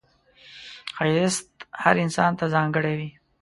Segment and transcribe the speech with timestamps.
[0.97, 1.47] ښایست
[1.83, 3.09] هر انسان ته ځانګړی وي